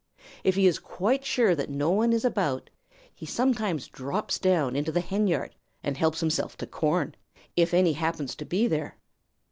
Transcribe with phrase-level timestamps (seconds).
[0.43, 2.71] If he is quite sure that no one is about,
[3.13, 7.13] he sometimes drops down into the henyard and helps himself to corn,
[7.55, 8.97] if any happens to be there.